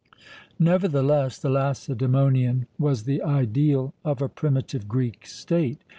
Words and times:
Nevertheless 0.57 1.37
the 1.37 1.51
Lacedaemonian 1.51 2.65
was 2.79 3.03
the 3.03 3.21
ideal 3.21 3.93
of 4.03 4.19
a 4.19 4.27
primitive 4.29 4.87
Greek 4.87 5.27
state. 5.27 5.77